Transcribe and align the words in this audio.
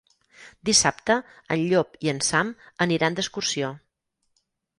Dissabte 0.69 1.17
en 1.55 1.61
Llop 1.73 1.99
i 2.07 2.11
en 2.15 2.23
Sam 2.29 2.49
aniran 2.87 3.19
d'excursió. 3.21 3.71